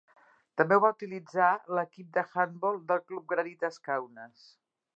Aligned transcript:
També 0.61 0.77
ho 0.77 0.81
va 0.85 0.89
utilitzar 0.95 1.49
l'equip 1.79 2.09
d'handbol 2.17 2.81
del 2.93 3.05
club 3.11 3.29
Granitas 3.35 3.81
Kaunas. 3.91 4.49